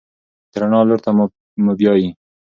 [0.51, 1.09] د رڼا لور ته
[1.65, 2.07] مو بیايي.